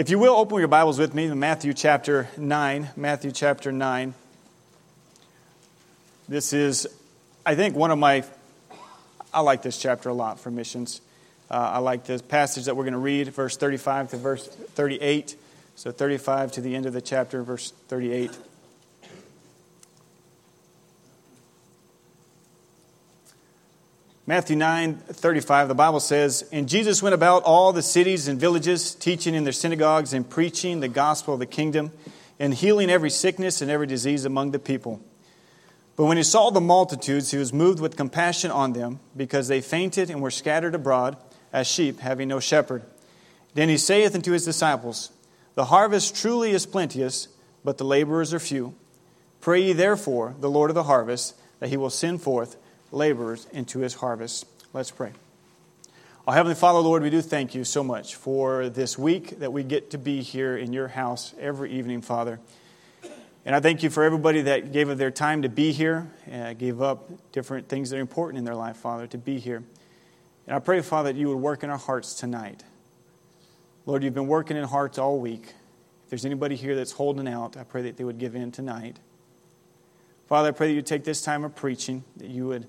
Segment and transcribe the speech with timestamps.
[0.00, 2.88] If you will, open your Bibles with me to Matthew chapter 9.
[2.96, 4.14] Matthew chapter 9.
[6.26, 6.86] This is,
[7.44, 8.24] I think, one of my,
[9.34, 11.02] I like this chapter a lot for missions.
[11.50, 15.36] Uh, I like this passage that we're going to read, verse 35 to verse 38.
[15.76, 18.30] So 35 to the end of the chapter, verse 38.
[24.30, 28.94] Matthew 9 35, the Bible says, And Jesus went about all the cities and villages,
[28.94, 31.90] teaching in their synagogues and preaching the gospel of the kingdom,
[32.38, 35.00] and healing every sickness and every disease among the people.
[35.96, 39.60] But when he saw the multitudes, he was moved with compassion on them, because they
[39.60, 41.16] fainted and were scattered abroad
[41.52, 42.84] as sheep, having no shepherd.
[43.54, 45.10] Then he saith unto his disciples,
[45.56, 47.26] The harvest truly is plenteous,
[47.64, 48.76] but the laborers are few.
[49.40, 52.56] Pray ye therefore the Lord of the harvest, that he will send forth
[52.92, 54.46] laborers into his harvest.
[54.72, 55.12] Let's pray.
[56.26, 59.62] Our Heavenly Father, Lord, we do thank you so much for this week that we
[59.62, 62.38] get to be here in your house every evening, Father.
[63.44, 66.52] And I thank you for everybody that gave up their time to be here, uh,
[66.52, 69.62] gave up different things that are important in their life, Father, to be here.
[70.46, 72.64] And I pray, Father, that you would work in our hearts tonight.
[73.86, 75.46] Lord, you've been working in hearts all week.
[76.04, 78.98] If there's anybody here that's holding out, I pray that they would give in tonight.
[80.28, 82.68] Father, I pray that you take this time of preaching, that you would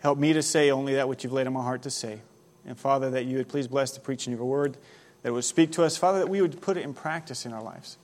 [0.00, 2.20] Help me to say only that which you've laid on my heart to say.
[2.66, 4.76] And Father, that you would please bless the preaching of your word,
[5.22, 5.96] that it would speak to us.
[5.96, 7.96] Father, that we would put it in practice in our lives.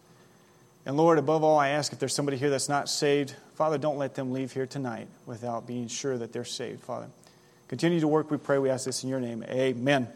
[0.87, 3.97] And Lord, above all, I ask if there's somebody here that's not saved, Father, don't
[3.97, 7.07] let them leave here tonight without being sure that they're saved, Father.
[7.69, 8.59] Continue to work, we pray.
[8.59, 9.45] We ask this in your name.
[9.49, 10.09] Amen.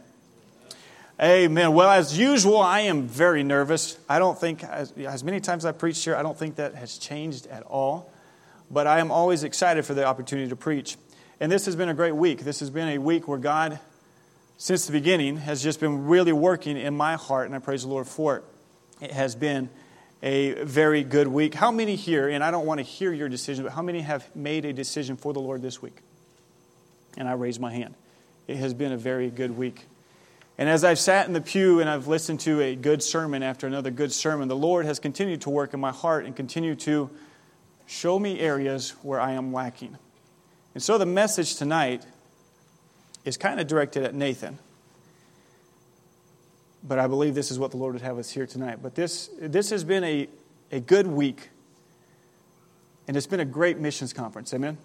[1.20, 1.73] Amen.
[1.73, 3.98] Well, as usual, I am very nervous.
[4.09, 6.98] I don't think, as, as many times I've preached here, I don't think that has
[6.98, 8.13] changed at all.
[8.70, 10.97] But I am always excited for the opportunity to preach.
[11.41, 12.41] And this has been a great week.
[12.41, 13.78] This has been a week where God,
[14.56, 17.89] since the beginning, has just been really working in my heart, and I praise the
[17.89, 18.45] Lord for it.
[19.00, 19.70] It has been
[20.20, 21.55] a very good week.
[21.55, 24.34] How many here, and I don't want to hear your decision, but how many have
[24.34, 25.98] made a decision for the Lord this week?
[27.17, 27.95] And I raise my hand.
[28.48, 29.86] It has been a very good week.
[30.57, 33.68] And as I've sat in the pew and I've listened to a good sermon after
[33.68, 37.11] another good sermon, the Lord has continued to work in my heart and continue to
[37.86, 39.96] show me areas where I am lacking.
[40.78, 42.06] And so the message tonight
[43.24, 44.61] is kind of directed at Nathan.
[46.84, 48.78] But I believe this is what the Lord would have us here tonight.
[48.80, 50.28] But this, this has been a,
[50.70, 51.48] a good week,
[53.08, 54.55] and it's been a great missions conference.
[54.55, 54.78] Amen?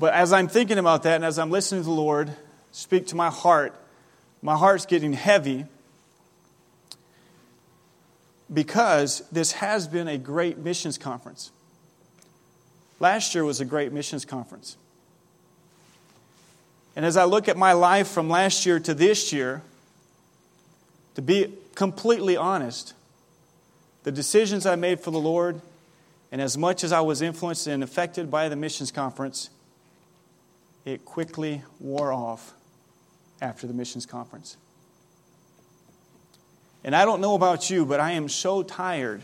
[0.00, 2.32] But as I'm thinking about that and as I'm listening to the Lord
[2.72, 3.76] speak to my heart,
[4.42, 5.66] my heart's getting heavy
[8.52, 11.52] because this has been a great missions conference.
[13.02, 14.76] Last year was a great missions conference.
[16.94, 19.60] And as I look at my life from last year to this year,
[21.16, 22.94] to be completely honest,
[24.04, 25.60] the decisions I made for the Lord,
[26.30, 29.50] and as much as I was influenced and affected by the missions conference,
[30.84, 32.52] it quickly wore off
[33.40, 34.56] after the missions conference.
[36.84, 39.22] And I don't know about you, but I am so tired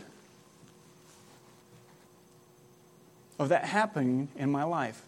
[3.39, 5.01] of that happening in my life.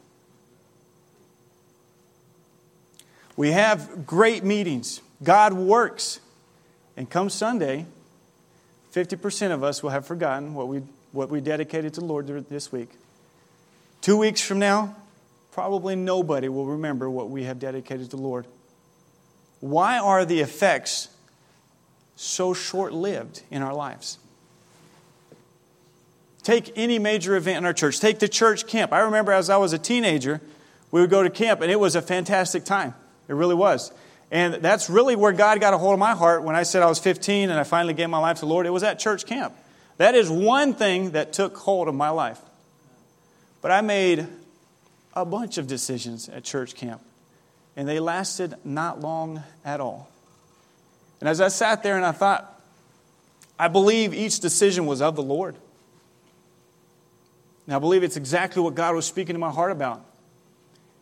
[3.36, 5.02] We have great meetings.
[5.22, 6.20] God works.
[6.98, 7.86] And come Sunday,
[8.94, 10.82] 50% of us will have forgotten what we,
[11.12, 12.90] what we dedicated to the Lord this week.
[14.02, 14.96] Two weeks from now,
[15.52, 18.46] probably nobody will remember what we have dedicated to the Lord.
[19.60, 21.10] Why are the effects
[22.16, 24.18] so short lived in our lives?
[26.44, 28.00] Take any major event in our church.
[28.00, 28.94] Take the church camp.
[28.94, 30.42] I remember as I was a teenager,
[30.92, 32.96] we would go to camp, and it was a fantastic time.
[33.28, 33.92] It really was.
[34.32, 36.88] And that's really where God got a hold of my heart when I said I
[36.88, 38.66] was 15 and I finally gave my life to the Lord.
[38.66, 39.54] It was at church camp.
[39.98, 42.40] That is one thing that took hold of my life.
[43.62, 44.26] But I made
[45.14, 47.02] a bunch of decisions at church camp,
[47.76, 50.10] and they lasted not long at all.
[51.20, 52.60] And as I sat there and I thought,
[53.60, 55.56] I believe each decision was of the Lord.
[57.72, 60.04] And I believe it's exactly what God was speaking to my heart about.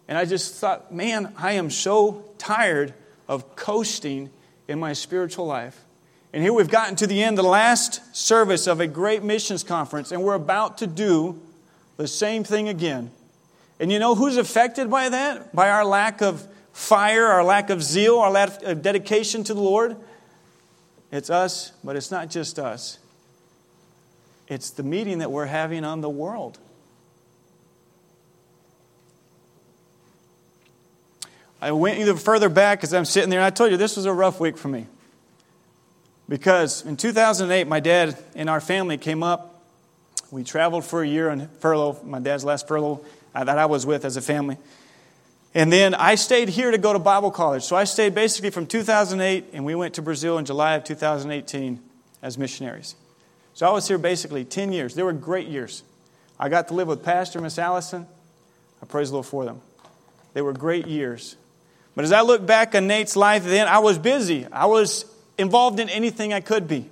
[0.08, 2.94] And I just thought, man, I am so tired
[3.28, 4.30] of coasting
[4.68, 5.84] in my spiritual life.
[6.32, 10.12] And here we've gotten to the end, the last service of a great missions conference,
[10.12, 11.42] and we're about to do
[11.98, 13.10] the same thing again.
[13.80, 15.56] And you know who's affected by that?
[15.56, 19.60] By our lack of fire, our lack of zeal, our lack of dedication to the
[19.60, 19.98] Lord?
[21.12, 23.00] It's us, but it's not just us.
[24.50, 26.58] It's the meeting that we're having on the world.
[31.62, 34.06] I went even further back as I'm sitting there, and I told you this was
[34.06, 34.88] a rough week for me.
[36.28, 39.62] Because in 2008, my dad and our family came up.
[40.32, 43.04] We traveled for a year on furlough, my dad's last furlough
[43.36, 44.58] uh, that I was with as a family.
[45.54, 47.64] And then I stayed here to go to Bible college.
[47.64, 51.80] So I stayed basically from 2008, and we went to Brazil in July of 2018
[52.22, 52.96] as missionaries.
[53.60, 54.96] So I was here basically 10 years.
[54.96, 55.84] They were great years.
[56.40, 58.08] I got to live with Pastor Miss Allison.
[58.82, 59.60] I praise the Lord for them.
[60.34, 61.36] They were great years.
[61.94, 64.46] But as I look back on Nate's life then, I was busy.
[64.50, 65.04] I was
[65.38, 66.90] involved in anything I could be.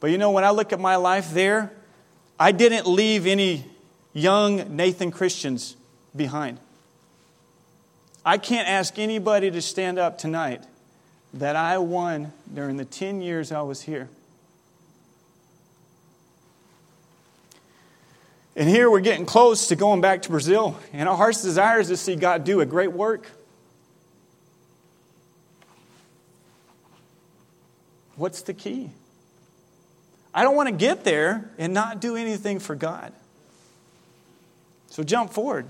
[0.00, 1.70] But you know, when I look at my life there,
[2.40, 3.66] I didn't leave any
[4.14, 5.76] young Nathan Christians
[6.16, 6.56] behind.
[8.24, 10.64] I can't ask anybody to stand up tonight
[11.34, 14.08] that I won during the 10 years I was here.
[18.56, 21.88] And here we're getting close to going back to Brazil, and our heart's desire is
[21.88, 23.30] to see God do a great work.
[28.16, 28.90] What's the key?
[30.32, 33.12] I don't want to get there and not do anything for God.
[34.88, 35.66] So jump forward.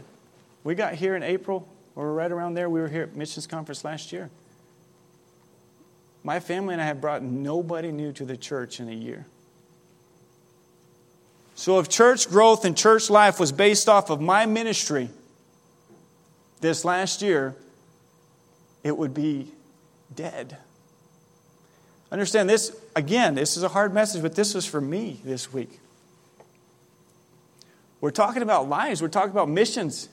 [0.62, 2.70] We got here in April or right around there.
[2.70, 4.30] We were here at Missions Conference last year.
[6.22, 9.26] My family and I have brought nobody new to the church in a year.
[11.56, 15.08] So, if church growth and church life was based off of my ministry
[16.60, 17.56] this last year,
[18.84, 19.48] it would be
[20.14, 20.58] dead.
[22.12, 25.80] Understand this, again, this is a hard message, but this was for me this week.
[28.02, 30.10] We're talking about lives, we're talking about missions.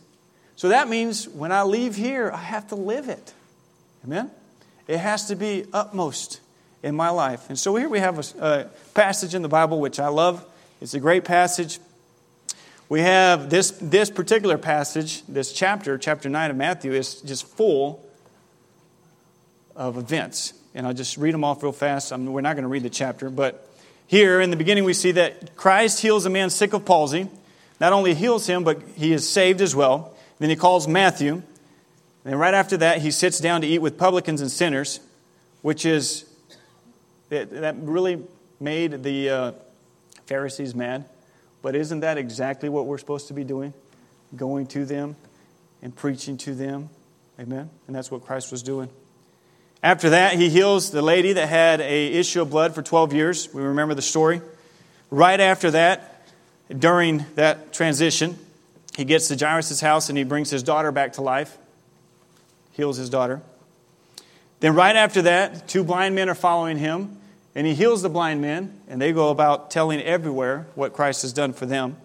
[0.56, 3.34] So that means when I leave here, I have to live it.
[4.06, 4.32] Amen?
[4.88, 6.40] It has to be utmost
[6.82, 7.50] in my life.
[7.50, 10.46] And so here we have a, a passage in the Bible which I love.
[10.84, 11.80] It's a great passage.
[12.90, 18.06] We have this, this particular passage, this chapter, chapter 9 of Matthew, is just full
[19.78, 20.52] of events.
[20.76, 22.12] And I'll just read them off real fast.
[22.12, 23.66] I we're not going to read the chapter, but
[24.08, 27.30] here in the beginning we see that Christ heals a man sick of palsy.
[27.80, 30.14] Not only heals him, but he is saved as well.
[30.40, 31.44] Then he calls Matthew.
[32.26, 35.00] And right after that, he sits down to eat with publicans and sinners,
[35.62, 36.26] which is,
[37.30, 38.22] that really
[38.60, 39.52] made the uh,
[40.26, 41.06] Pharisees mad.
[41.62, 43.74] But isn't that exactly what we're supposed to be doing?
[44.36, 45.16] Going to them
[45.82, 46.90] and preaching to them.
[47.40, 47.70] Amen?
[47.88, 48.90] And that's what Christ was doing.
[49.82, 53.54] After that, he heals the lady that had a issue of blood for 12 years.
[53.54, 54.42] We remember the story.
[55.10, 56.26] Right after that,
[56.80, 58.38] during that transition,
[58.96, 61.58] he gets to Jairus' house and he brings his daughter back to life,
[62.72, 63.42] heals his daughter.
[64.62, 67.18] Then, right after that, two blind men are following him,
[67.56, 71.34] and he heals the blind men, and they go about telling everywhere what Christ has
[71.34, 71.98] done for them.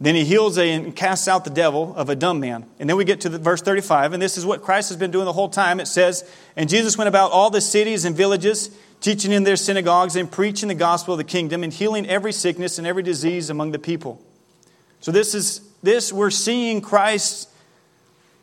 [0.00, 2.66] Then he heals and casts out the devil of a dumb man.
[2.80, 5.12] And then we get to the, verse 35, and this is what Christ has been
[5.12, 5.78] doing the whole time.
[5.78, 10.16] It says, And Jesus went about all the cities and villages teaching in their synagogues
[10.16, 13.70] and preaching the gospel of the kingdom and healing every sickness and every disease among
[13.70, 14.20] the people.
[15.00, 17.46] So this is this we're seeing Christ's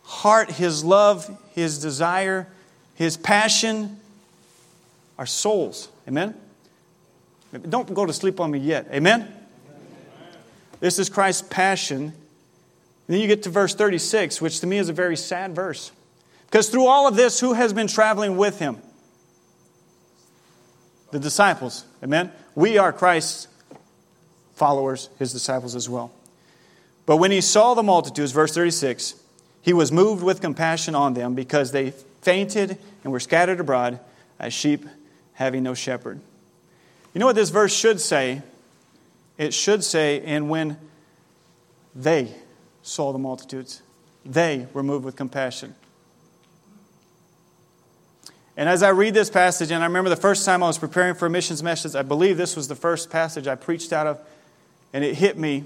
[0.04, 2.48] heart, his love, his desire,
[3.00, 3.98] his passion,
[5.18, 5.90] our souls.
[6.08, 6.36] Amen.
[7.68, 8.88] Don't go to sleep on me yet.
[8.92, 9.34] Amen.
[10.80, 12.04] This is Christ's passion.
[12.04, 12.14] And
[13.08, 15.92] then you get to verse 36, which to me is a very sad verse.
[16.46, 18.78] Because through all of this, who has been traveling with him?
[21.12, 21.86] the disciples.
[22.04, 22.32] Amen?
[22.56, 23.48] We are Christ's
[24.56, 26.12] followers, his disciples as well.
[27.06, 29.16] But when he saw the multitudes, verse 36,
[29.62, 31.92] he was moved with compassion on them because they
[32.22, 34.00] fainted and were scattered abroad
[34.40, 34.86] as sheep
[35.34, 36.20] having no shepherd.
[37.14, 38.42] You know what this verse should say?
[39.38, 40.78] It should say, and when
[41.96, 42.34] they
[42.84, 43.82] saw the multitudes,
[44.26, 45.76] they were moved with compassion.
[48.58, 51.16] And as I read this passage, and I remember the first time I was preparing
[51.16, 54.20] for a missions message, I believe this was the first passage I preached out of,
[54.92, 55.64] and it hit me.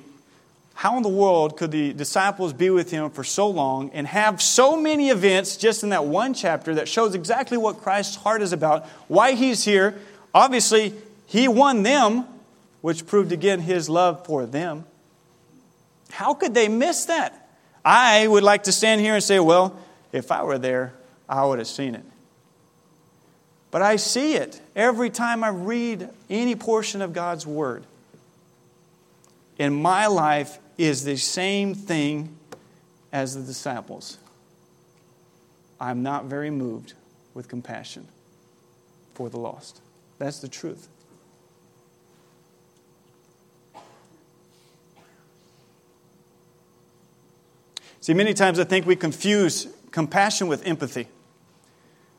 [0.74, 4.42] How in the world could the disciples be with him for so long and have
[4.42, 8.54] so many events just in that one chapter that shows exactly what Christ's heart is
[8.54, 9.96] about, why he's here?
[10.34, 10.94] Obviously,
[11.28, 12.26] he won them,
[12.82, 14.86] which proved again his love for them.
[16.12, 17.48] How could they miss that?
[17.86, 19.80] I would like to stand here and say, well,
[20.12, 20.94] if I were there,
[21.28, 22.04] I would have seen it.
[23.72, 27.84] But I see it every time I read any portion of God's Word.
[29.58, 32.38] In my life is the same thing
[33.12, 34.18] as the disciples.
[35.80, 36.94] I'm not very moved
[37.34, 38.08] with compassion
[39.14, 39.82] for the lost.
[40.18, 40.88] That's the truth.
[48.02, 51.08] See, many times I think we confuse compassion with empathy.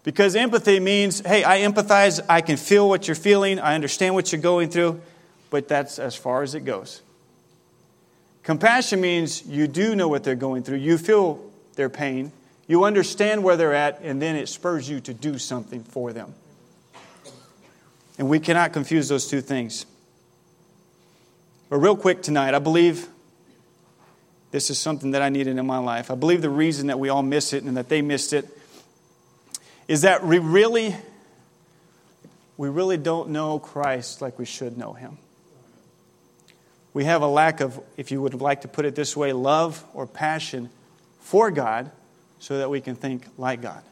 [0.02, 4.32] Because empathy means, hey, I empathize, I can feel what you're feeling, I understand what
[4.32, 5.00] you're going through,
[5.50, 7.02] but that's as far as it goes.
[8.44, 11.40] Compassion means you do know what they're going through, you feel
[11.76, 12.30] their pain,
[12.66, 16.34] you understand where they're at, and then it spurs you to do something for them.
[18.18, 19.86] And we cannot confuse those two things.
[21.68, 23.08] But real quick tonight, I believe
[24.50, 26.10] this is something that I needed in my life.
[26.10, 28.46] I believe the reason that we all miss it and that they missed it
[29.88, 30.94] is that we really
[32.56, 35.18] we really don't know Christ like we should know him.
[36.94, 39.84] We have a lack of, if you would like to put it this way, love
[39.92, 40.70] or passion
[41.20, 41.90] for God
[42.38, 43.82] so that we can think like God.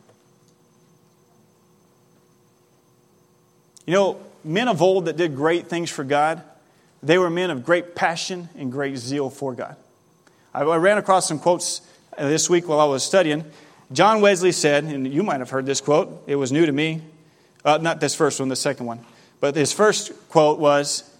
[3.87, 6.43] You know, men of old that did great things for God,
[7.03, 9.77] they were men of great passion and great zeal for God.
[10.55, 11.81] I ran across some quotes
[12.17, 13.45] uh, this week while I was studying.
[13.91, 17.03] John Wesley said, and you might have heard this quote, it was new to me.
[17.65, 19.05] Uh, not this first one, the second one.
[19.41, 21.12] But his first quote was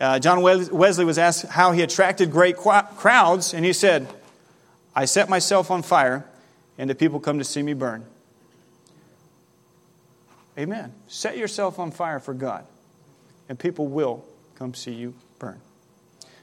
[0.00, 4.08] uh, John Wesley was asked how he attracted great crowds, and he said,
[4.94, 6.24] I set myself on fire,
[6.78, 8.04] and the people come to see me burn.
[10.58, 10.92] Amen.
[11.06, 12.64] Set yourself on fire for God,
[13.48, 14.24] and people will
[14.56, 15.60] come see you burn.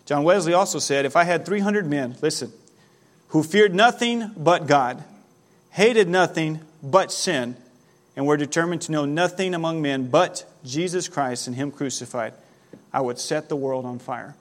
[0.05, 2.51] John Wesley also said, If I had 300 men, listen,
[3.29, 5.03] who feared nothing but God,
[5.71, 7.57] hated nothing but sin,
[8.15, 12.33] and were determined to know nothing among men but Jesus Christ and Him crucified,
[12.93, 14.35] I would set the world on fire.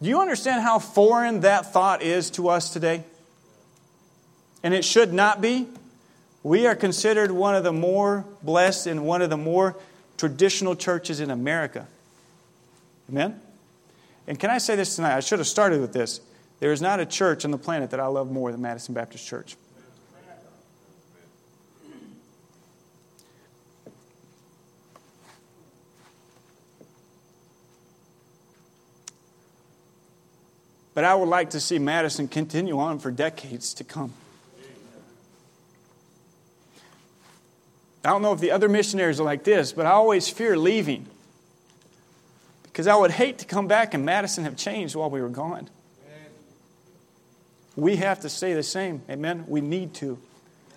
[0.00, 3.04] Do you understand how foreign that thought is to us today?
[4.62, 5.68] And it should not be.
[6.42, 9.76] We are considered one of the more blessed and one of the more
[10.18, 11.86] traditional churches in America.
[13.08, 13.40] Amen?
[14.26, 15.16] And can I say this tonight?
[15.16, 16.20] I should have started with this.
[16.58, 19.26] There is not a church on the planet that I love more than Madison Baptist
[19.26, 19.56] Church.
[30.94, 34.12] But I would like to see Madison continue on for decades to come.
[38.04, 41.06] I don't know if the other missionaries are like this, but I always fear leaving.
[42.64, 45.68] Because I would hate to come back and Madison have changed while we were gone.
[47.76, 49.02] We have to stay the same.
[49.08, 49.44] Amen.
[49.46, 50.18] We need to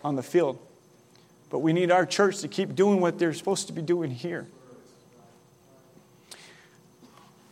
[0.03, 0.59] on the field.
[1.49, 4.47] But we need our church to keep doing what they're supposed to be doing here.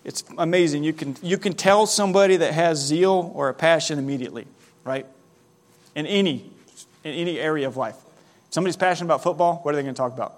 [0.04, 0.84] It's amazing.
[0.84, 4.46] You can, you can tell somebody that has zeal or a passion immediately,
[4.84, 5.06] right?
[5.96, 6.50] In any,
[7.04, 7.96] in any area of life.
[8.50, 10.36] Somebody's passionate about football, what are they going to talk about?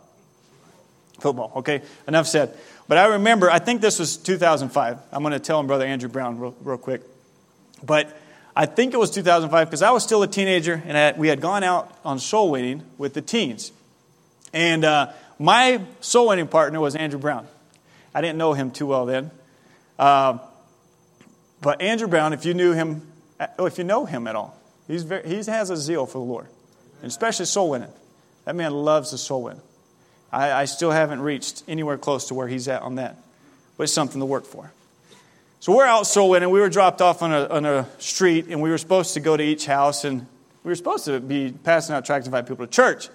[1.20, 1.82] Football, okay?
[2.08, 2.56] Enough said.
[2.88, 5.00] But I remember, I think this was 2005.
[5.12, 7.02] I'm going to tell him Brother Andrew Brown real, real quick.
[7.84, 8.16] But
[8.56, 11.42] I think it was 2005 because I was still a teenager and I, we had
[11.42, 13.72] gone out on soul winning with the teens.
[14.54, 17.48] And uh, my soul winning partner was Andrew Brown.
[18.14, 19.32] I didn't know him too well then.
[19.98, 20.40] Uh,
[21.62, 23.02] but Andrew Brown, if you knew him,
[23.58, 26.26] oh, if you know him at all, he's very, he has a zeal for the
[26.26, 26.48] Lord,
[27.02, 27.92] and especially soul winning.
[28.46, 29.62] That man loves the soul winning.
[30.32, 33.18] I, I still haven't reached anywhere close to where he's at on that,
[33.78, 34.72] but it's something to work for.
[35.60, 36.52] So we're out soul winning.
[36.52, 39.36] We were dropped off on a, on a street, and we were supposed to go
[39.36, 40.28] to each house, and
[40.64, 43.10] we were supposed to be passing out tracts to invite people to church.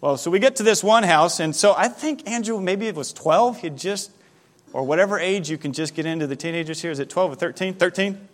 [0.00, 2.96] Well, so we get to this one house, and so I think Andrew, maybe it
[2.96, 4.10] was 12, he just,
[4.72, 6.90] or whatever age you can just get into the teenagers here.
[6.90, 7.74] Is it 12 or 13?
[7.74, 8.28] 13?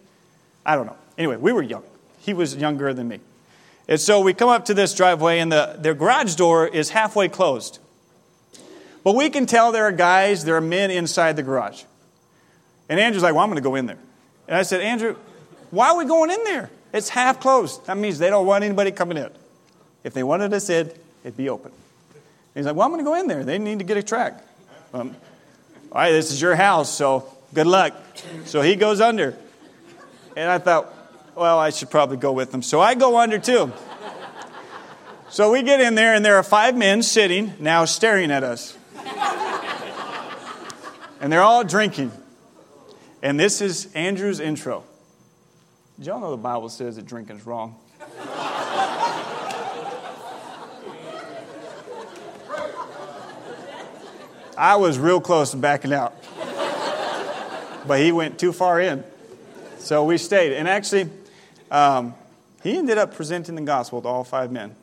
[0.65, 0.97] I don't know.
[1.17, 1.83] Anyway, we were young.
[2.21, 3.21] He was younger than me.
[3.89, 7.29] And so we come up to this driveway, and the, their garage door is halfway
[7.29, 7.79] closed.
[9.03, 11.85] But we can tell there are guys, there are men inside the garage.
[12.89, 13.99] And Andrew's like, Well, I'm going to go in there.
[14.47, 15.17] And I said, Andrew,
[15.71, 16.71] why are we going in there?
[16.93, 17.87] It's half closed.
[17.87, 19.31] That means they don't want anybody coming in.
[20.05, 20.91] If they wanted us in,
[21.23, 21.71] it'd be open.
[21.71, 22.15] And
[22.55, 23.45] he's like, Well, I'm going to go in there.
[23.45, 24.43] They need to get a track.
[24.93, 25.17] Um,
[25.93, 27.95] all right, this is your house, so good luck.
[28.45, 29.37] So he goes under.
[30.37, 30.93] And I thought,
[31.35, 32.63] well, I should probably go with them.
[32.63, 33.73] So I go under too.
[35.31, 38.79] So we get in there, and there are five men sitting now staring at us
[41.21, 42.13] and they're all drinking.
[43.23, 44.85] And this is Andrew's intro.
[45.99, 47.77] Did y'all know the Bible says that drinking is wrong?
[54.59, 56.17] I was real close to backing out.
[57.87, 59.05] But he went too far in.
[59.79, 60.53] So we stayed.
[60.53, 61.09] And actually,
[61.71, 62.15] um,
[62.65, 64.75] he ended up presenting the gospel to all five men.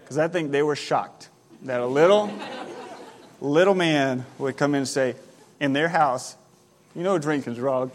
[0.00, 1.28] Because I think they were shocked
[1.62, 2.30] that a little,
[3.40, 5.16] little man would come in and say,
[5.58, 6.36] in their house.
[6.94, 7.90] You know drinking's wrong.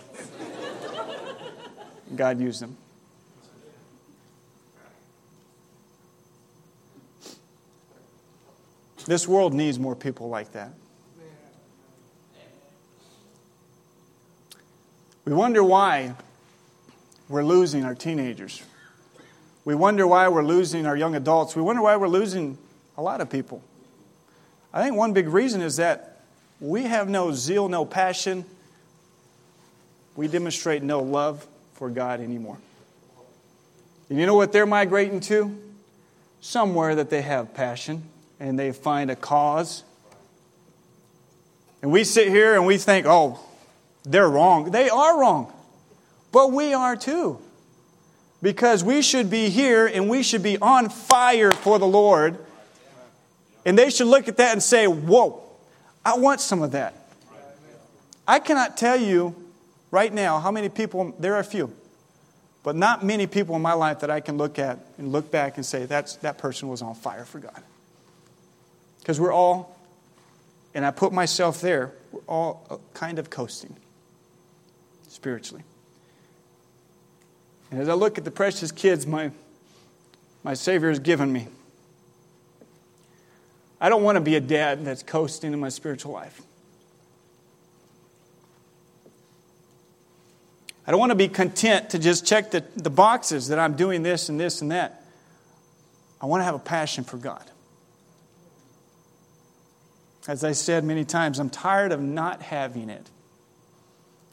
[2.14, 2.76] God used them.
[9.06, 10.74] This world needs more people like that.
[15.26, 16.16] We wonder why
[17.30, 18.64] we're losing our teenagers.
[19.64, 21.56] We wonder why we're losing our young adults.
[21.56, 22.58] We wonder why we're losing
[22.98, 23.62] a lot of people.
[24.74, 26.22] I think one big reason is that
[26.60, 28.46] we have no zeal, no passion.
[30.16, 32.58] We demonstrate no love for God anymore.
[34.10, 35.58] And you know what they're migrating to?
[36.42, 38.04] Somewhere that they have passion
[38.40, 39.84] and they find a cause.
[41.84, 43.40] And we sit here and we think, oh,
[44.04, 44.72] they're wrong.
[44.72, 45.52] They are wrong.
[46.32, 47.40] But we are too.
[48.42, 52.44] Because we should be here and we should be on fire for the Lord.
[53.66, 55.44] And they should look at that and say, Whoa,
[56.04, 56.96] I want some of that.
[58.28, 59.36] I cannot tell you
[59.92, 61.72] right now how many people, there are a few,
[62.64, 65.58] but not many people in my life that I can look at and look back
[65.58, 67.62] and say, That's, that person was on fire for God.
[69.00, 69.78] Because we're all,
[70.74, 73.76] and I put myself there, we're all uh, kind of coasting
[75.12, 75.64] spiritually.
[77.70, 79.32] And as I look at the precious kids my,
[80.44, 81.48] my Savior has given me,
[83.80, 86.42] I don't want to be a dad that's coasting in my spiritual life.
[90.86, 94.04] I don't want to be content to just check the, the boxes that I'm doing
[94.04, 95.04] this and this and that.
[96.20, 97.44] I want to have a passion for God.
[100.28, 103.10] As I said many times, I'm tired of not having it.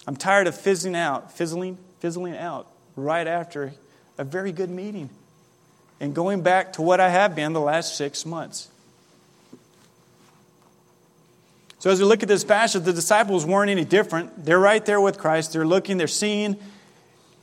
[0.09, 3.75] I'm tired of fizzling out, fizzling, fizzling out right after
[4.17, 5.11] a very good meeting
[6.01, 8.69] and going back to what I have been the last six months.
[11.79, 14.47] So, as we look at this passage, the disciples weren't any different.
[14.47, 15.53] They're right there with Christ.
[15.53, 16.57] They're looking, they're seeing.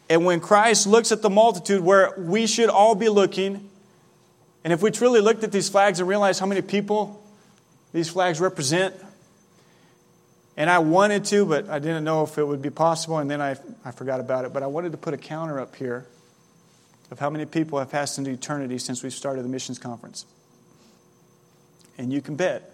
[0.09, 3.69] And when Christ looks at the multitude where we should all be looking,
[4.63, 7.23] and if we truly looked at these flags and realized how many people
[7.93, 8.95] these flags represent,
[10.57, 13.41] and I wanted to, but I didn't know if it would be possible, and then
[13.41, 14.53] I, I forgot about it.
[14.53, 16.05] But I wanted to put a counter up here
[17.11, 20.25] of how many people have passed into eternity since we started the missions conference.
[21.97, 22.73] And you can bet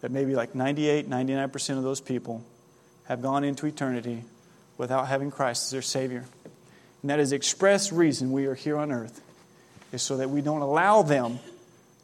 [0.00, 2.44] that maybe like 98, 99% of those people
[3.04, 4.24] have gone into eternity
[4.76, 6.24] without having Christ as their Savior.
[7.02, 9.20] And that is the express reason we are here on earth,
[9.92, 11.38] is so that we don't allow them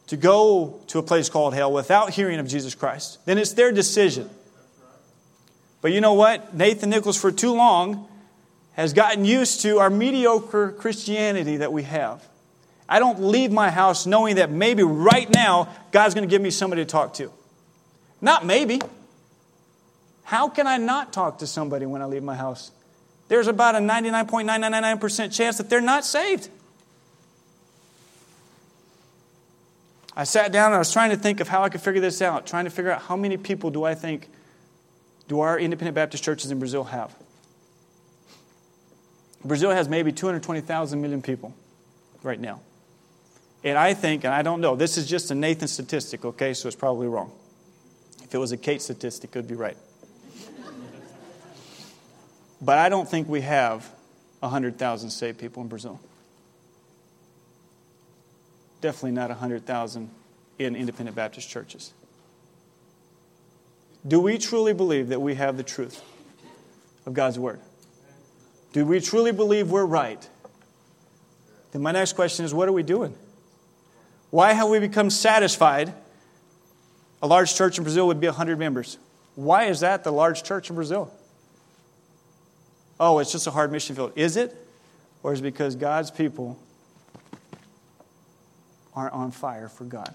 [0.09, 3.19] to go to a place called hell without hearing of Jesus Christ.
[3.27, 4.31] Then it's their decision.
[5.81, 6.55] But you know what?
[6.55, 8.09] Nathan Nichols, for too long,
[8.73, 12.27] has gotten used to our mediocre Christianity that we have.
[12.89, 16.51] I don't leave my house knowing that maybe right now God's going to give me
[16.51, 17.31] somebody to talk to.
[18.21, 18.81] Not maybe.
[20.25, 22.71] How can I not talk to somebody when I leave my house?
[23.29, 26.49] There's about a 99.999% chance that they're not saved.
[30.17, 32.21] I sat down and I was trying to think of how I could figure this
[32.23, 34.29] out, trying to figure out how many people do I think
[35.29, 37.15] do our independent Baptist churches in Brazil have?
[39.45, 41.55] Brazil has maybe 220,000 million people
[42.23, 42.61] right now.
[43.63, 46.69] And I think, and I don't know, this is just a Nathan statistic, okay, so
[46.69, 47.33] it's probably wrong.
[48.23, 49.77] If it was a Kate statistic, it would be right.
[52.61, 53.89] but I don't think we have
[54.41, 56.01] 100,000 saved people in Brazil.
[58.81, 60.11] Definitely not 100,000
[60.59, 61.93] in independent Baptist churches.
[64.09, 66.03] Do we truly believe that we have the truth
[67.05, 67.61] of God's Word?
[68.73, 70.27] Do we truly believe we're right?
[71.73, 73.15] Then my next question is what are we doing?
[74.31, 75.93] Why have we become satisfied?
[77.23, 78.99] A large church in Brazil would be 100 members.
[79.35, 81.13] Why is that the large church in Brazil?
[82.99, 84.13] Oh, it's just a hard mission field.
[84.17, 84.55] Is it?
[85.23, 86.59] Or is it because God's people
[88.95, 90.15] aren't on fire for God?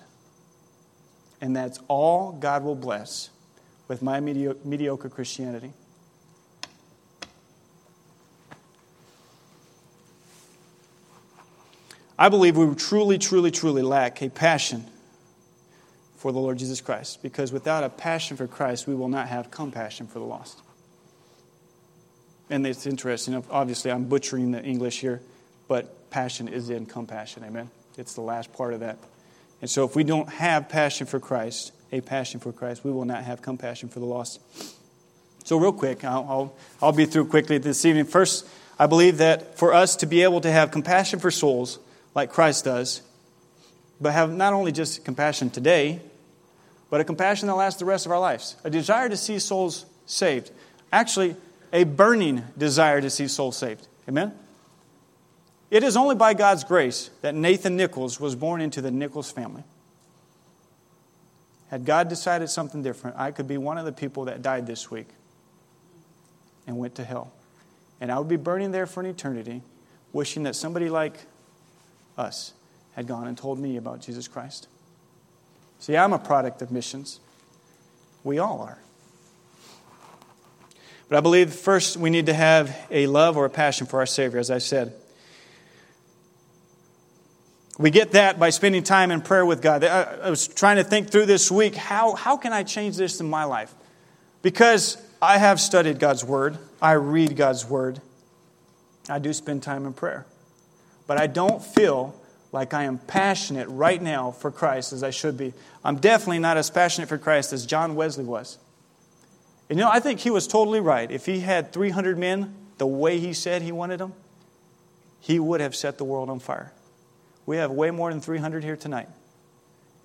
[1.42, 3.30] And that's all God will bless
[3.88, 5.74] with my mediocre Christianity.
[12.18, 14.86] I believe we truly, truly, truly lack a passion
[16.16, 19.52] for the Lord Jesus Christ because without a passion for Christ, we will not have
[19.52, 20.62] compassion for the lost.
[22.50, 23.44] And it's interesting.
[23.50, 25.22] Obviously, I'm butchering the English here,
[25.68, 27.44] but passion is in compassion.
[27.44, 27.70] Amen.
[27.98, 29.00] It's the last part of that.
[29.62, 33.06] And so, if we don't have passion for Christ, a passion for Christ, we will
[33.06, 34.42] not have compassion for the lost.
[35.46, 38.06] So, real quick, I'll, I'll, I'll be through quickly this evening.
[38.06, 38.48] First,
[38.80, 41.78] I believe that for us to be able to have compassion for souls
[42.16, 43.04] like Christ does,
[44.02, 46.02] but have not only just compassion today,
[46.90, 49.86] but a compassion that lasts the rest of our lives, a desire to see souls
[50.08, 50.50] saved.
[50.92, 51.36] Actually,
[51.72, 53.88] a burning desire to see souls saved.
[54.10, 54.34] Amen?
[55.70, 59.64] It is only by God's grace that Nathan Nichols was born into the Nichols family.
[61.74, 64.92] Had God decided something different, I could be one of the people that died this
[64.92, 65.08] week
[66.68, 67.34] and went to hell.
[68.00, 69.64] And I would be burning there for an eternity,
[70.12, 71.16] wishing that somebody like
[72.16, 72.54] us
[72.92, 74.68] had gone and told me about Jesus Christ.
[75.80, 77.20] See, I'm a product of missions.
[78.24, 78.78] We all are.
[81.10, 84.06] But I believe first we need to have a love or a passion for our
[84.06, 84.94] Savior, as I said.
[87.80, 89.84] We get that by spending time in prayer with God.
[89.84, 93.30] I was trying to think through this week how, how can I change this in
[93.30, 93.74] my life?
[94.44, 98.00] Because I have studied God's Word, I read God's Word,
[99.10, 100.26] I do spend time in prayer.
[101.08, 102.16] But I don't feel
[102.52, 105.54] like I am passionate right now for Christ as I should be.
[105.84, 108.60] I'm definitely not as passionate for Christ as John Wesley was.
[109.70, 111.10] And you know, I think he was totally right.
[111.10, 114.14] If he had 300 men the way he said he wanted them,
[115.20, 116.72] he would have set the world on fire.
[117.46, 119.10] We have way more than 300 here tonight.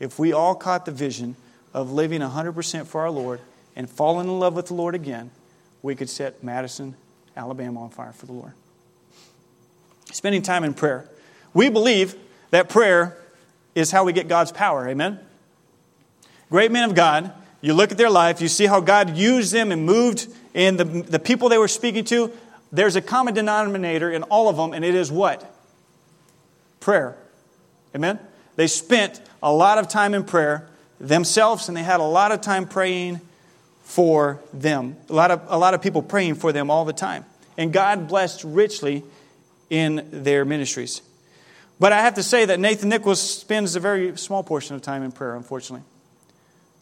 [0.01, 1.37] If we all caught the vision
[1.75, 3.41] of living 100% for our Lord
[3.77, 5.31] and falling in love with the Lord again,
[5.83, 6.95] we could set Madison,
[7.37, 8.53] Alabama on fire for the Lord.
[10.11, 11.09] Spending time in prayer.
[11.55, 12.17] We believe
[12.51, 13.17] that prayer
[13.75, 14.89] is how we get God's power.
[14.89, 15.21] Amen?
[16.51, 19.71] Great men of God, you look at their life, you see how God used them
[19.71, 22.33] and moved in the, the people they were speaking to.
[22.73, 25.55] There's a common denominator in all of them, and it is what?
[26.81, 27.17] Prayer.
[27.95, 28.19] Amen?
[28.57, 30.69] They spent a lot of time in prayer
[31.01, 33.21] themselves, and they had a lot of time praying
[33.83, 34.97] for them.
[35.09, 37.25] A lot of, a lot of people praying for them all the time.
[37.57, 39.03] And God blessed richly
[39.71, 41.03] in their ministries.
[41.81, 45.03] But I have to say that Nathan Nichols spends a very small portion of time
[45.03, 45.87] in prayer, unfortunately.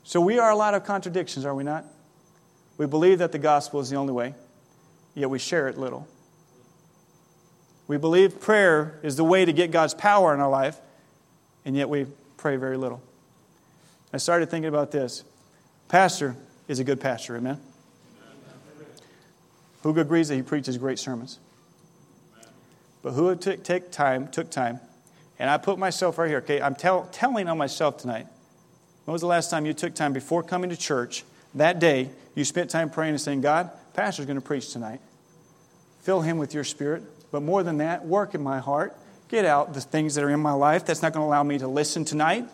[0.04, 1.84] So we are a lot of contradictions, are we not?
[2.78, 4.34] We believe that the gospel is the only way,
[5.14, 6.06] yet we share it little.
[7.88, 10.78] We believe prayer is the way to get God's power in our life,
[11.66, 12.06] and yet we
[12.38, 13.02] pray very little.
[14.14, 15.24] I started thinking about this.
[15.88, 16.36] Pastor
[16.68, 17.60] is a good pastor, amen?
[19.82, 21.38] Who agrees that he preaches great sermons?
[23.02, 24.80] But who took, take time, took time,
[25.38, 26.60] and I put myself right here, okay?
[26.60, 28.26] I'm tell, telling on myself tonight.
[29.04, 31.24] When was the last time you took time before coming to church,
[31.54, 35.00] that day, you spent time praying and saying, God, Pastor's going to preach tonight.
[36.02, 37.02] Fill him with your spirit.
[37.30, 38.96] But more than that, work in my heart.
[39.28, 41.58] Get out the things that are in my life that's not going to allow me
[41.58, 42.46] to listen tonight.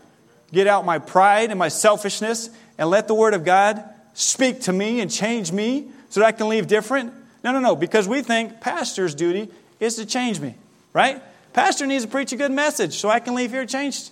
[0.52, 3.82] Get out my pride and my selfishness and let the Word of God
[4.14, 7.12] speak to me and change me so that I can leave different.
[7.42, 10.54] No, no, no, because we think pastor's duty is to change me,
[10.92, 11.22] right?
[11.52, 14.10] Pastor needs to preach a good message so I can leave here changed.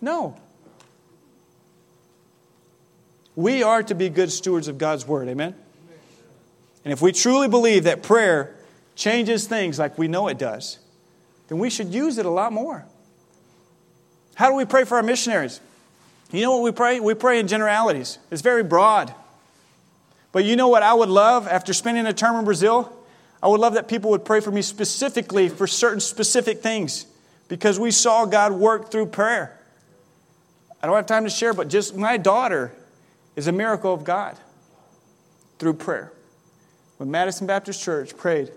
[0.00, 0.36] No.
[3.34, 5.54] We are to be good stewards of God's Word, amen?
[6.84, 8.54] And if we truly believe that prayer
[8.94, 10.78] changes things like we know it does,
[11.48, 12.84] then we should use it a lot more.
[14.34, 15.60] How do we pray for our missionaries?
[16.30, 17.00] You know what we pray?
[17.00, 18.18] We pray in generalities.
[18.30, 19.14] It's very broad.
[20.32, 22.92] But you know what I would love after spending a term in Brazil?
[23.42, 27.06] I would love that people would pray for me specifically for certain specific things
[27.48, 29.58] because we saw God work through prayer.
[30.82, 32.72] I don't have time to share, but just my daughter
[33.36, 34.36] is a miracle of God
[35.58, 36.12] through prayer.
[36.96, 38.50] When Madison Baptist Church prayed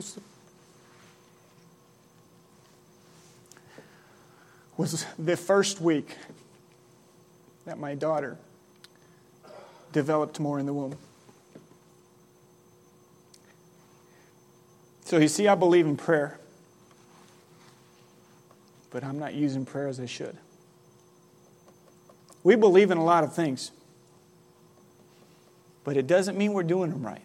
[0.00, 0.18] was,
[4.76, 6.16] was the first week
[7.66, 8.38] that my daughter
[9.92, 10.96] developed more in the womb.
[15.04, 16.38] So you see, I believe in prayer,
[18.90, 20.36] but I'm not using prayer as I should.
[22.42, 23.70] We believe in a lot of things,
[25.84, 27.20] but it doesn't mean we're doing them right.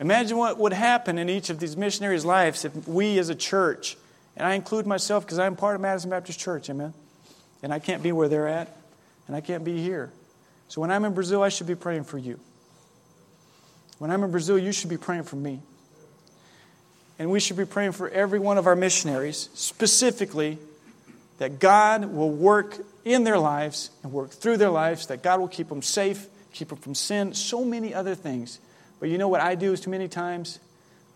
[0.00, 3.96] Imagine what would happen in each of these missionaries' lives if we as a church,
[4.36, 6.94] and I include myself because I'm part of Madison Baptist Church, amen?
[7.62, 8.76] And I can't be where they're at,
[9.26, 10.12] and I can't be here.
[10.68, 12.38] So when I'm in Brazil, I should be praying for you.
[13.98, 15.60] When I'm in Brazil, you should be praying for me.
[17.18, 20.58] And we should be praying for every one of our missionaries, specifically
[21.38, 25.48] that God will work in their lives and work through their lives, that God will
[25.48, 28.60] keep them safe, keep them from sin, so many other things.
[29.00, 30.58] But you know what I do is too many times?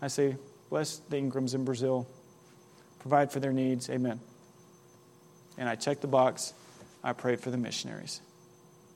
[0.01, 0.37] I say,
[0.69, 2.07] bless the Ingrams in Brazil,
[2.99, 4.19] provide for their needs, amen.
[5.57, 6.53] And I check the box,
[7.03, 8.21] I pray for the missionaries.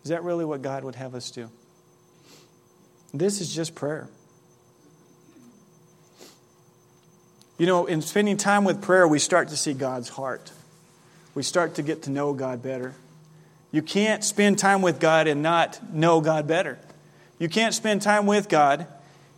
[0.04, 1.50] Is that really what God would have us do?
[3.14, 4.10] This is just prayer.
[7.58, 10.52] You know, in spending time with prayer, we start to see God's heart.
[11.34, 12.96] we start to get to know God better.
[13.72, 16.80] You can't spend time with God and not know God better.
[17.40, 18.88] You can't spend time with God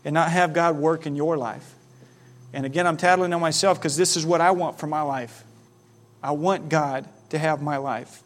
[0.06, 1.76] and not have God work in your life.
[2.54, 5.44] And again, I'm tattling on myself because this is what I want for my life.
[6.24, 8.24] I want God to have my life.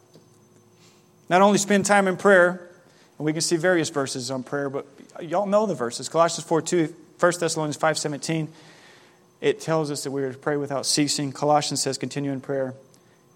[1.30, 2.70] Not only spend time in prayer,
[3.18, 4.88] and we can see various verses on prayer, but
[5.22, 6.10] y'all know the verses.
[6.10, 8.48] Colossians 4 2, 1 Thessalonians 5 17,
[9.42, 11.32] it tells us that we are to pray without ceasing.
[11.32, 12.76] Colossians says continue in prayer.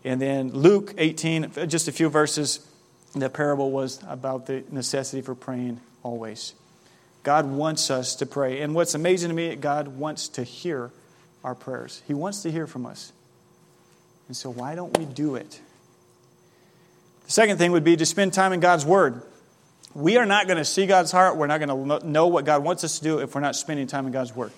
[0.03, 2.65] And then Luke 18, just a few verses,
[3.13, 6.53] the parable was about the necessity for praying always.
[7.23, 8.61] God wants us to pray.
[8.61, 10.91] And what's amazing to me, God wants to hear
[11.43, 12.01] our prayers.
[12.07, 13.11] He wants to hear from us.
[14.27, 15.59] And so, why don't we do it?
[17.25, 19.21] The second thing would be to spend time in God's Word.
[19.93, 21.37] We are not going to see God's heart.
[21.37, 23.87] We're not going to know what God wants us to do if we're not spending
[23.87, 24.51] time in God's Word.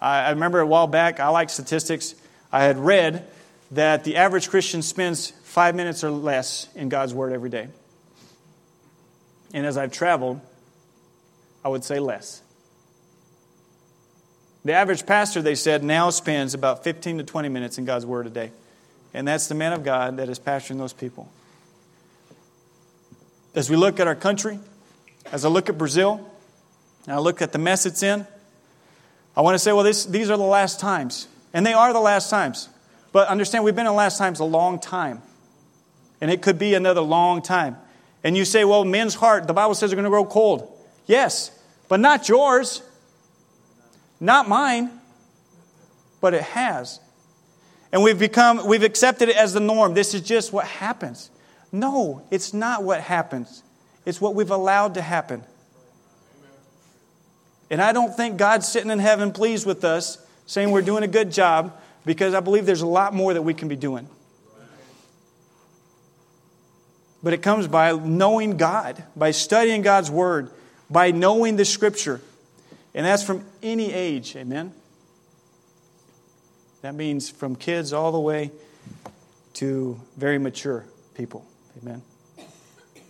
[0.00, 2.14] I remember a while back, I like statistics.
[2.50, 3.26] I had read
[3.70, 7.68] that the average Christian spends five minutes or less in God's Word every day.
[9.52, 10.40] And as I've traveled,
[11.64, 12.42] I would say less.
[14.64, 18.26] The average pastor, they said, now spends about 15 to 20 minutes in God's Word
[18.26, 18.52] a day.
[19.12, 21.28] And that's the man of God that is pastoring those people.
[23.54, 24.58] As we look at our country,
[25.30, 26.26] as I look at Brazil,
[27.04, 28.26] and I look at the mess it's in,
[29.36, 31.26] I want to say, well, this, these are the last times.
[31.52, 32.68] And they are the last times.
[33.12, 35.20] But understand, we've been in last times a long time.
[36.20, 37.76] And it could be another long time.
[38.24, 40.68] And you say, well, men's heart, the Bible says, are going to grow cold.
[41.06, 41.50] Yes,
[41.88, 42.82] but not yours,
[44.20, 44.90] not mine,
[46.20, 47.00] but it has.
[47.90, 49.94] And we've become, we've accepted it as the norm.
[49.94, 51.30] This is just what happens.
[51.72, 53.62] No, it's not what happens.
[54.06, 55.44] It's what we've allowed to happen.
[57.70, 61.08] And I don't think God's sitting in heaven pleased with us saying we're doing a
[61.08, 61.72] good job
[62.04, 64.08] because I believe there's a lot more that we can be doing.
[67.22, 70.50] But it comes by knowing God, by studying God's Word,
[70.90, 72.20] by knowing the Scripture.
[72.94, 74.72] And that's from any age, amen?
[76.82, 78.50] That means from kids all the way
[79.54, 81.46] to very mature people,
[81.80, 82.02] amen?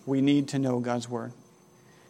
[0.04, 1.32] We need to know God's Word.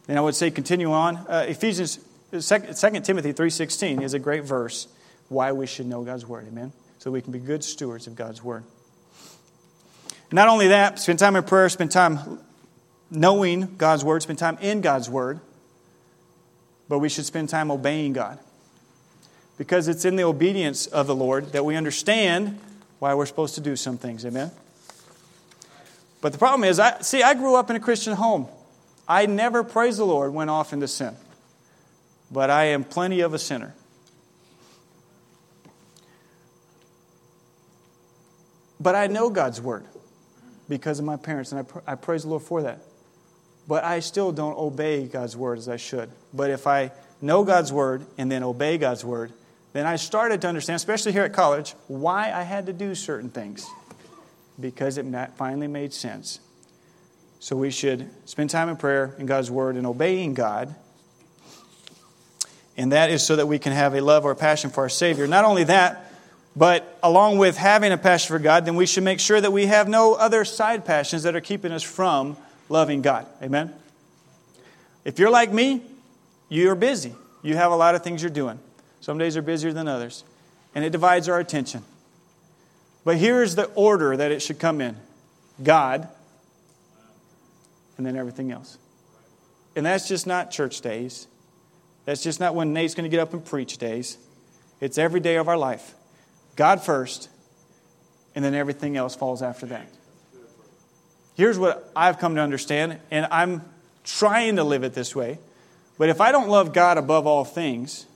[0.09, 1.17] And I would say continue on.
[1.17, 1.99] Uh, Ephesians
[2.33, 4.89] 2 Timothy 3.16 is a great verse
[5.29, 6.47] why we should know God's Word.
[6.49, 6.73] Amen?
[6.99, 8.65] So we can be good stewards of God's Word.
[10.33, 12.39] Not only that, spend time in prayer, spend time
[13.11, 15.41] knowing God's Word, spend time in God's Word,
[16.89, 18.39] but we should spend time obeying God.
[19.59, 22.59] Because it's in the obedience of the Lord that we understand
[22.99, 24.25] why we're supposed to do some things.
[24.25, 24.51] Amen?
[26.21, 28.49] But the problem is, I, see, I grew up in a Christian home.
[29.07, 31.15] I never, praise the Lord, went off into sin
[32.33, 33.75] but I am plenty of a sinner.
[38.81, 39.85] But I know God's word
[40.69, 42.81] because of my parents, and I, pr- I praise the Lord for that.
[43.69, 46.11] But I still don't obey God's word as I should.
[46.33, 49.33] But if I know God's word and then obey God's word,
[49.73, 53.31] then I started to understand, especially here at college, why I had to do certain
[53.31, 53.67] things
[54.61, 56.41] because it finally made sense.
[57.41, 60.75] So we should spend time in prayer in God's word and obeying God
[62.77, 64.89] and that is so that we can have a love or a passion for our
[64.89, 65.27] Savior.
[65.27, 66.12] Not only that,
[66.55, 69.67] but along with having a passion for God, then we should make sure that we
[69.67, 72.37] have no other side passions that are keeping us from
[72.69, 73.27] loving God.
[73.43, 73.73] Amen?
[75.05, 75.83] If you're like me,
[76.49, 77.15] you're busy.
[77.43, 78.59] You have a lot of things you're doing.
[79.01, 80.25] Some days are busier than others,
[80.75, 81.83] and it divides our attention.
[83.05, 84.97] But here's the order that it should come in
[85.63, 86.07] God,
[87.97, 88.79] and then everything else.
[89.75, 91.27] And that's just not church days.
[92.05, 94.19] That's just not when Nate's going to get up and preach days.
[94.81, 95.95] It's every day of our life.
[96.57, 97.29] God first,
[98.35, 99.87] and then everything else falls after that.
[101.35, 103.63] Here's what I've come to understand, and I'm
[104.05, 105.39] trying to live it this way.
[105.99, 108.07] But if I don't love God above all things,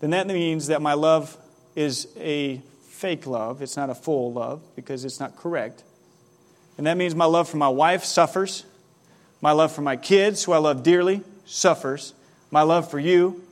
[0.00, 1.36] then that means that my love
[1.74, 3.62] is a fake love.
[3.62, 5.82] It's not a full love because it's not correct.
[6.76, 8.64] And that means my love for my wife suffers.
[9.40, 12.14] My love for my kids, who I love dearly, suffers.
[12.50, 13.42] My love for you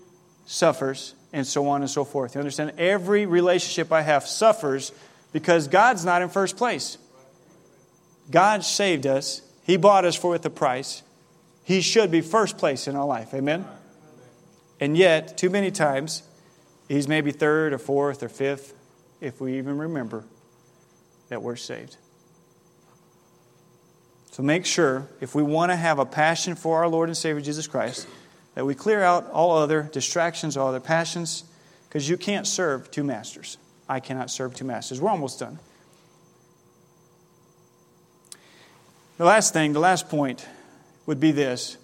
[0.47, 2.35] suffers, and so on and so forth.
[2.35, 2.73] You understand?
[2.79, 4.93] Every relationship I have suffers
[5.33, 6.99] because God's not in first place.
[8.31, 11.03] God saved us, He bought us for with a price.
[11.65, 13.35] He should be first place in our life.
[13.35, 13.67] Amen?
[14.81, 16.23] And yet, too many times,
[16.89, 18.75] He's maybe third or fourth or fifth,
[19.21, 20.25] if we even remember
[21.29, 21.97] that we're saved.
[24.31, 27.43] So make sure, if we want to have a passion for our Lord and Savior
[27.43, 28.07] Jesus Christ,
[28.59, 31.45] that we clear out all other distractions, all other passions,
[31.89, 33.57] because you can't serve two masters.
[33.89, 35.01] I cannot serve two masters.
[35.01, 35.61] We're almost done.
[39.17, 40.45] The last thing, the last point
[41.07, 41.77] would be this,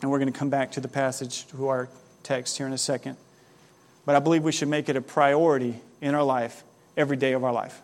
[0.00, 1.88] and we're going to come back to the passage, to our
[2.24, 3.16] text here in a second.
[4.04, 6.64] But I believe we should make it a priority in our life,
[6.96, 7.80] every day of our life.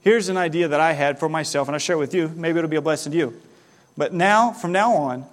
[0.00, 2.32] Here's an idea that I had for myself, and I'll share it with you.
[2.34, 3.42] Maybe it'll be a blessing to you.
[3.94, 5.26] But now, from now on,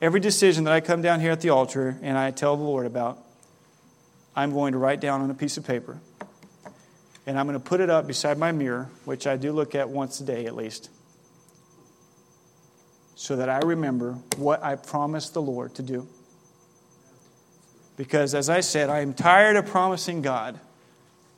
[0.00, 2.86] every decision that I come down here at the altar and I tell the Lord
[2.86, 3.18] about,
[4.36, 5.98] I'm going to write down on a piece of paper.
[7.26, 9.88] And I'm going to put it up beside my mirror, which I do look at
[9.88, 10.90] once a day at least,
[13.14, 16.06] so that I remember what I promised the Lord to do.
[17.96, 20.58] Because, as I said, I am tired of promising God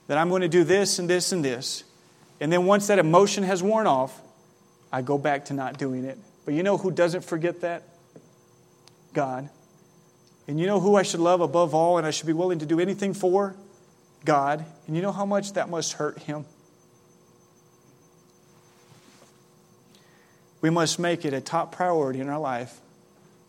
[0.09, 1.85] that I'm going to do this and this and this.
[2.41, 4.21] And then once that emotion has worn off,
[4.93, 6.19] I go back to not doing it.
[6.45, 7.83] But you know who doesn't forget that?
[9.17, 9.49] God.
[10.47, 12.67] And you know who I should love above all and I should be willing to
[12.67, 13.57] do anything for?
[14.25, 14.65] God.
[14.87, 16.45] And you know how much that must hurt him?
[20.61, 22.79] We must make it a top priority in our life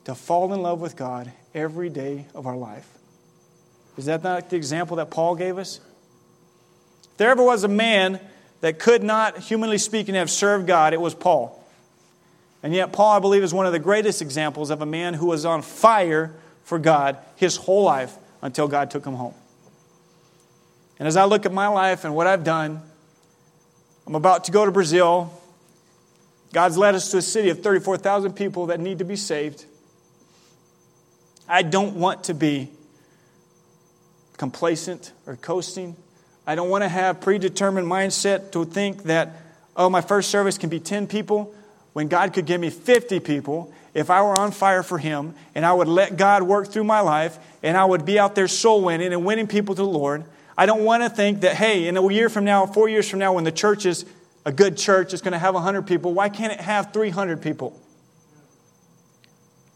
[0.05, 2.87] to fall in love with God every day of our life.
[3.97, 5.81] Is that not the example that Paul gave us?
[7.11, 8.19] If there ever was a man
[8.61, 11.61] that could not, humanly speaking, have served God, it was Paul.
[12.67, 15.27] And yet, Paul, I believe, is one of the greatest examples of a man who
[15.27, 19.33] was on fire for God his whole life until God took him home.
[20.99, 22.81] And as I look at my life and what I've done,
[24.05, 25.31] I'm about to go to Brazil.
[26.51, 29.63] God's led us to a city of 34,000 people that need to be saved.
[31.47, 32.69] I don't want to be
[34.35, 35.95] complacent or coasting.
[36.45, 39.37] I don't want to have predetermined mindset to think that,
[39.77, 41.53] oh, my first service can be 10 people
[41.97, 45.65] when God could give me 50 people if I were on fire for Him and
[45.65, 48.83] I would let God work through my life and I would be out there soul
[48.83, 50.23] winning and winning people to the Lord.
[50.55, 53.17] I don't want to think that, hey, in a year from now, four years from
[53.17, 54.05] now, when the church is
[54.45, 57.75] a good church, it's going to have 100 people, why can't it have 300 people?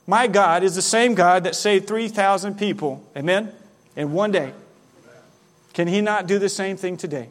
[0.05, 3.51] My God is the same God that saved 3,000 people, amen,
[3.95, 4.53] in one day.
[5.73, 7.29] Can He not do the same thing today?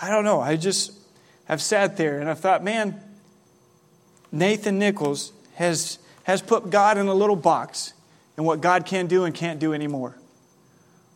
[0.00, 0.40] I don't know.
[0.40, 0.92] I just
[1.44, 3.00] have sat there and I thought, man,
[4.32, 7.92] Nathan Nichols has, has put God in a little box
[8.36, 10.16] and what God can do and can't do anymore.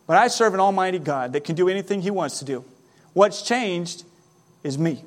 [0.07, 2.65] But I serve an almighty God that can do anything he wants to do.
[3.13, 4.05] What's changed
[4.63, 5.03] is me.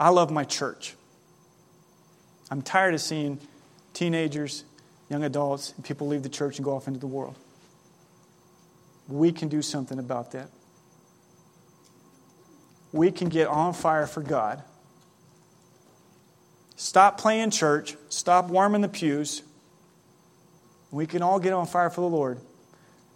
[0.00, 0.94] I love my church.
[2.50, 3.38] I'm tired of seeing
[3.92, 4.64] teenagers,
[5.08, 7.36] young adults, and people leave the church and go off into the world
[9.12, 10.48] we can do something about that.
[12.92, 14.62] We can get on fire for God.
[16.76, 19.42] Stop playing church, stop warming the pews.
[20.90, 22.38] We can all get on fire for the Lord.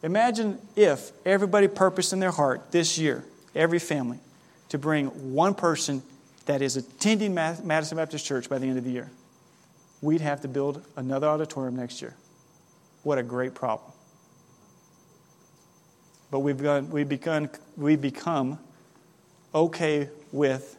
[0.02, 4.18] Imagine if everybody purposed in their heart this year, every family,
[4.68, 6.02] to bring one person
[6.46, 9.10] that is attending Madison Baptist Church by the end of the year.
[10.00, 12.14] We'd have to build another auditorium next year.
[13.02, 13.95] What a great problem
[16.30, 18.58] but we've, begun, we become, we become
[19.54, 20.76] okay with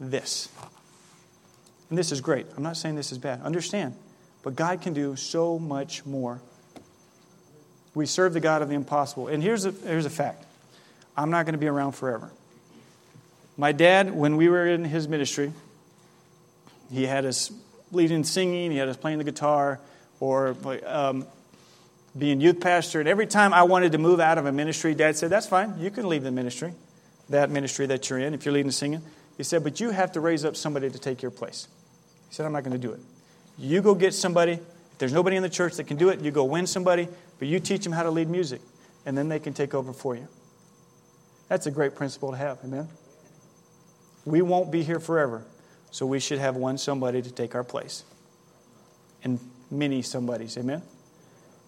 [0.00, 0.48] this.
[1.90, 2.46] And this is great.
[2.56, 3.42] I'm not saying this is bad.
[3.42, 3.94] Understand.
[4.42, 6.40] But God can do so much more.
[7.94, 9.28] We serve the God of the impossible.
[9.28, 10.44] And here's a, here's a fact
[11.16, 12.30] I'm not going to be around forever.
[13.56, 15.52] My dad, when we were in his ministry,
[16.92, 17.52] he had us
[17.92, 19.78] leading singing, he had us playing the guitar,
[20.18, 21.26] or um,
[22.16, 25.16] being youth pastor, and every time I wanted to move out of a ministry, Dad
[25.16, 26.72] said, That's fine, you can leave the ministry,
[27.28, 29.02] that ministry that you're in, if you're leading singing.
[29.36, 31.66] He said, But you have to raise up somebody to take your place.
[32.28, 33.00] He said, I'm not going to do it.
[33.58, 34.52] You go get somebody.
[34.52, 37.48] If there's nobody in the church that can do it, you go win somebody, but
[37.48, 38.60] you teach them how to lead music,
[39.04, 40.28] and then they can take over for you.
[41.48, 42.88] That's a great principle to have, amen?
[44.24, 45.44] We won't be here forever,
[45.90, 48.04] so we should have one somebody to take our place.
[49.24, 50.82] And many somebodies, amen?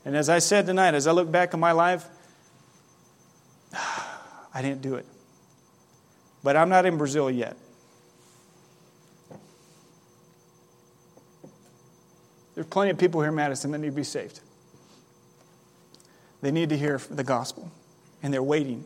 [0.07, 2.07] And as I said tonight, as I look back on my life,
[3.75, 5.05] I didn't do it.
[6.45, 7.57] But I'm not in Brazil yet.
[12.55, 14.39] There's plenty of people here in Madison that need to be saved.
[16.41, 17.73] They need to hear the gospel,
[18.23, 18.85] and they're waiting.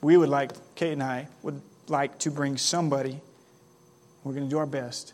[0.00, 3.20] We would like, Kate and I would like to bring somebody,
[4.22, 5.12] we're going to do our best,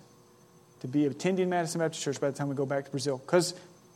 [0.80, 3.18] to be attending Madison Baptist Church by the time we go back to Brazil.
[3.18, 3.54] Because,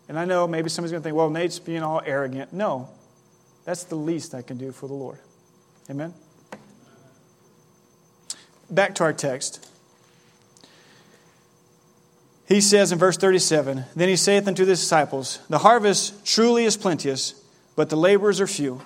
[0.09, 2.53] and I know maybe somebody's going to think, well, Nate's being all arrogant.
[2.53, 2.89] No,
[3.65, 5.19] that's the least I can do for the Lord.
[5.91, 6.15] Amen?
[8.71, 9.69] Back to our text.
[12.47, 16.77] He says in verse 37 Then he saith unto the disciples, The harvest truly is
[16.77, 17.35] plenteous,
[17.77, 18.83] but the laborers are few.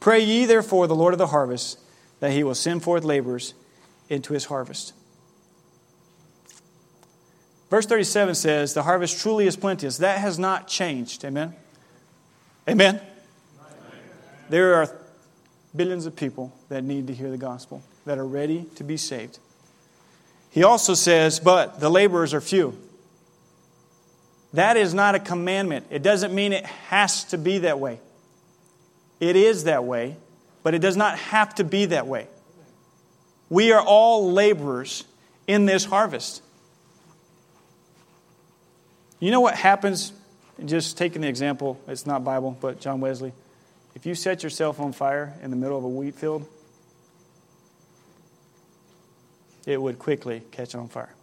[0.00, 1.78] Pray ye therefore the Lord of the harvest
[2.20, 3.54] that he will send forth laborers
[4.08, 4.92] into his harvest.
[7.72, 9.96] Verse 37 says, The harvest truly is plenteous.
[9.96, 11.24] That has not changed.
[11.24, 11.54] Amen?
[12.68, 13.00] Amen?
[14.50, 14.94] There are
[15.74, 19.38] billions of people that need to hear the gospel, that are ready to be saved.
[20.50, 22.76] He also says, But the laborers are few.
[24.52, 25.86] That is not a commandment.
[25.88, 28.00] It doesn't mean it has to be that way.
[29.18, 30.16] It is that way,
[30.62, 32.26] but it does not have to be that way.
[33.48, 35.04] We are all laborers
[35.46, 36.42] in this harvest.
[39.22, 40.12] You know what happens?
[40.64, 43.32] Just taking the example, it's not Bible, but John Wesley.
[43.94, 46.44] If you set yourself on fire in the middle of a wheat field,
[49.64, 51.14] it would quickly catch on fire.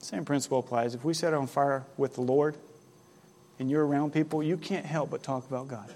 [0.00, 0.94] Same principle applies.
[0.94, 2.56] If we set on fire with the Lord
[3.58, 5.90] and you're around people, you can't help but talk about God.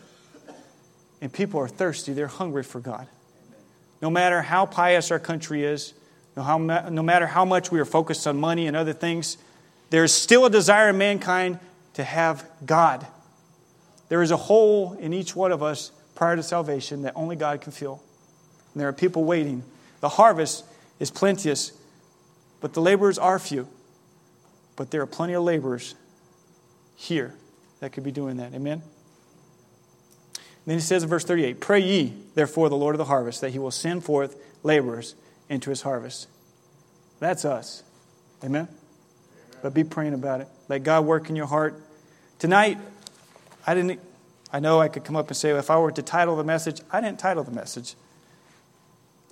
[1.20, 3.06] And people are thirsty, they're hungry for God.
[4.00, 5.92] No matter how pious our country is,
[6.38, 9.36] no, no matter how much we are focused on money and other things,
[9.92, 11.58] there's still a desire in mankind
[11.92, 13.06] to have God.
[14.08, 17.60] There is a hole in each one of us prior to salvation that only God
[17.60, 18.02] can fill.
[18.72, 19.62] And there are people waiting.
[20.00, 20.64] The harvest
[20.98, 21.72] is plenteous,
[22.62, 23.68] but the laborers are few.
[24.76, 25.94] But there are plenty of laborers
[26.96, 27.34] here
[27.80, 28.54] that could be doing that.
[28.54, 28.80] Amen?
[30.64, 33.50] Then he says in verse 38 Pray ye, therefore, the Lord of the harvest, that
[33.50, 35.16] he will send forth laborers
[35.50, 36.28] into his harvest.
[37.20, 37.82] That's us.
[38.42, 38.68] Amen?
[39.62, 40.48] But be praying about it.
[40.68, 41.80] Let God work in your heart.
[42.38, 42.78] Tonight,
[43.66, 44.00] I didn't.
[44.52, 46.80] I know I could come up and say, if I were to title the message,
[46.90, 47.94] I didn't title the message.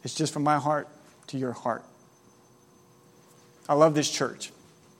[0.02, 0.88] It's just from my heart
[1.26, 1.84] to your heart.
[3.68, 4.50] I love this church.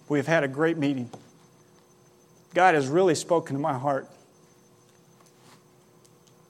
[0.09, 1.11] We've had a great meeting.
[2.53, 4.09] God has really spoken to my heart.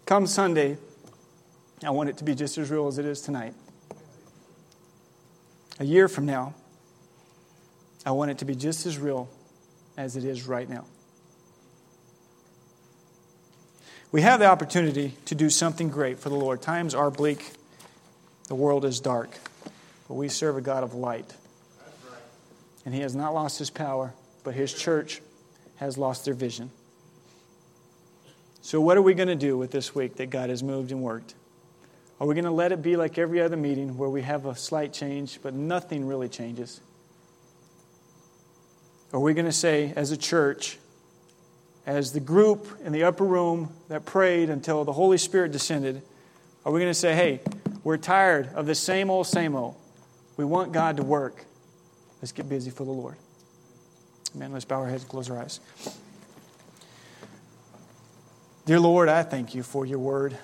[0.06, 0.76] Come Sunday,
[1.84, 3.54] I want it to be just as real as it is tonight.
[5.78, 6.54] A year from now,
[8.04, 9.28] I want it to be just as real
[9.96, 10.84] as it is right now.
[14.12, 16.62] We have the opportunity to do something great for the Lord.
[16.62, 17.52] Times are bleak,
[18.48, 19.30] the world is dark,
[20.08, 21.32] but we serve a God of light.
[22.84, 25.20] And He has not lost His power, but His church
[25.76, 26.70] has lost their vision.
[28.62, 31.02] So, what are we going to do with this week that God has moved and
[31.02, 31.34] worked?
[32.20, 34.56] Are we going to let it be like every other meeting where we have a
[34.56, 36.80] slight change, but nothing really changes?
[39.12, 40.78] Are we going to say, as a church,
[41.84, 46.02] as the group in the upper room that prayed until the Holy Spirit descended,
[46.64, 47.40] are we going to say, hey,
[47.82, 49.74] we're tired of the same old, same old?
[50.36, 51.44] We want God to work.
[52.22, 53.16] Let's get busy for the Lord.
[54.36, 54.52] Amen.
[54.52, 55.58] Let's bow our heads and close our eyes.
[58.66, 60.38] Dear Lord, I thank you for your word.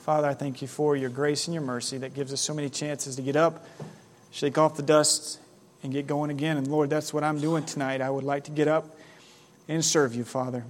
[0.00, 2.68] Father, I thank you for your grace and your mercy that gives us so many
[2.68, 3.66] chances to get up,
[4.30, 5.38] shake off the dust,
[5.82, 6.56] and get going again.
[6.56, 8.00] And Lord, that's what I'm doing tonight.
[8.00, 8.96] I would like to get up
[9.68, 10.64] and serve you, Father.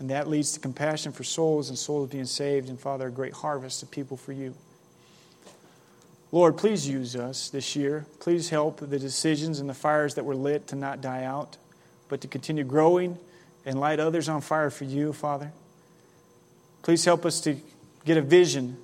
[0.00, 3.32] And that leads to compassion for souls and souls being saved, and Father, a great
[3.32, 4.54] harvest of people for you.
[6.32, 8.06] Lord, please use us this year.
[8.18, 11.56] Please help the decisions and the fires that were lit to not die out,
[12.08, 13.18] but to continue growing
[13.64, 15.52] and light others on fire for you, Father.
[16.82, 17.56] Please help us to
[18.04, 18.76] get a vision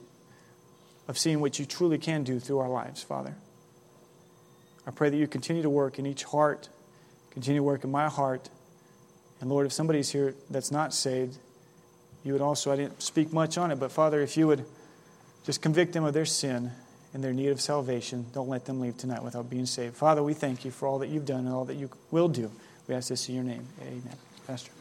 [1.08, 3.34] of seeing what you truly can do through our lives, Father.
[4.90, 6.68] I pray that you continue to work in each heart,
[7.30, 8.50] continue to work in my heart.
[9.40, 11.38] And Lord, if somebody's here that's not saved,
[12.24, 14.64] you would also, I didn't speak much on it, but Father, if you would
[15.44, 16.72] just convict them of their sin
[17.14, 19.94] and their need of salvation, don't let them leave tonight without being saved.
[19.94, 22.50] Father, we thank you for all that you've done and all that you will do.
[22.88, 23.68] We ask this in your name.
[23.82, 24.16] Amen.
[24.48, 24.72] Pastor.